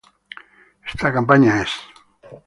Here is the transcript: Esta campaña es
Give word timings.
Esta 0.91 1.13
campaña 1.13 1.61
es 1.61 1.71